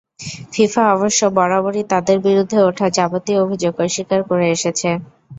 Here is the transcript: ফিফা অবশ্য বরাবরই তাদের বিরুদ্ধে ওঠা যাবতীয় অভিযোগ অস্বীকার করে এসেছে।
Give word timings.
ফিফা 0.53 0.83
অবশ্য 0.95 1.21
বরাবরই 1.37 1.83
তাদের 1.91 2.17
বিরুদ্ধে 2.25 2.57
ওঠা 2.63 2.87
যাবতীয় 2.97 3.39
অভিযোগ 3.41 3.73
অস্বীকার 3.81 4.19
করে 4.29 4.45
এসেছে। 4.49 4.89